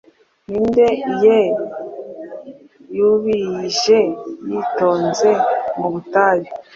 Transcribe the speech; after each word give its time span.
Ninde 0.47 0.85
Yeu 1.23 1.55
yaubije 2.97 3.99
yitonzemubutayu 4.49 6.49